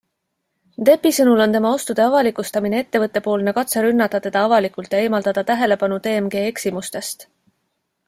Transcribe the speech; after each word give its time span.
Deppi 0.87 1.11
sõnul 1.17 1.43
on 1.45 1.53
tema 1.55 1.73
ostude 1.79 2.03
avalikustamine 2.05 2.81
ettevõttepoolne 2.85 3.55
katse 3.59 3.85
rünnata 3.89 4.23
teda 4.27 4.45
avalikult 4.49 4.99
ja 4.99 5.05
eemaldada 5.05 5.47
tähelepanu 5.55 6.05
TMG 6.09 6.45
eksimustest. 6.55 7.29